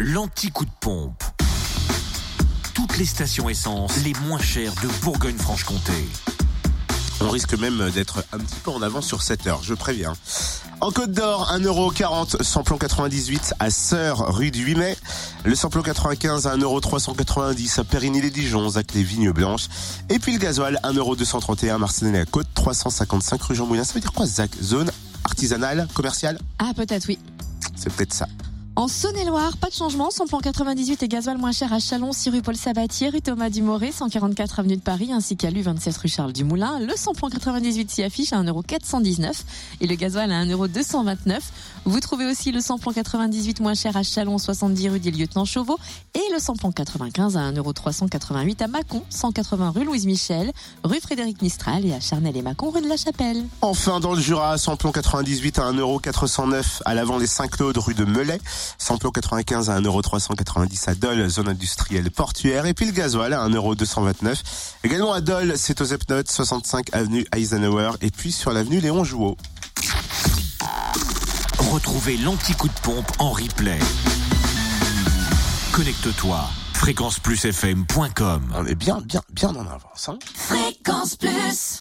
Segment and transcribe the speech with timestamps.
[0.00, 1.22] l'anti-coup de pompe.
[2.72, 5.92] Toutes les stations essence les moins chères de Bourgogne-Franche-Comté.
[7.20, 10.14] On risque même d'être un petit peu en avance sur 7 heures, je préviens.
[10.80, 14.96] En Côte d'Or, 1,40€ samplon 98 à Sœur, rue du 8 mai.
[15.44, 19.68] Le samplon 95 à 1,390€ à Périgny-les-Dijons, Zac les Vignes Blanches.
[20.08, 23.84] Et puis le gasoil, 1,231€ à Marseille la Côte, 355 rue Jean Moulin.
[23.84, 24.50] Ça veut dire quoi Zac?
[24.62, 24.90] Zone
[25.24, 26.38] artisanale, commerciale?
[26.58, 27.18] Ah, peut-être, oui.
[27.76, 28.26] C'est peut-être ça.
[28.76, 30.10] En Saône-et-Loire, pas de changement.
[30.10, 33.92] Samplon 98 et gasoil moins cher à Chalon, 6 rue Paul Sabatier, rue Thomas Dumoré,
[33.92, 36.78] 144 avenue de Paris, ainsi qu'à l'U27 rue Charles Dumoulin.
[36.78, 39.32] Le samplon 98 s'y affiche à 1,419€
[39.80, 41.40] et le gasoil à 1,229€.
[41.84, 45.78] Vous trouvez aussi le samplon 98 moins cher à Chalon, 70 rue des Lieutenants Chauveau
[46.14, 50.52] et le samplon 95 à 1,388€ à Mâcon, 180 rue Louise Michel,
[50.84, 53.44] rue Frédéric Mistral et à Charnel et Mâcon, rue de la Chapelle.
[53.62, 58.38] Enfin, dans le Jura, samplon 98 à 1,409€ à l'avant des Saint-Claude, rue de Melay.
[58.78, 62.66] Samplon 95 à 1,390€ à Dole, zone industrielle portuaire.
[62.66, 64.42] Et puis le gasoil à 1,229€.
[64.84, 67.92] Également à Dole, c'est aux Epnotes, 65 avenue Eisenhower.
[68.00, 69.36] Et puis sur l'avenue Léon Jouot.
[71.70, 73.78] Retrouvez l'anti-coup de pompe en replay.
[75.72, 76.48] Connecte-toi.
[76.74, 80.08] fréquenceplusfm.com On est bien, bien, bien en avance.
[80.08, 81.78] Hein Fréquence Plus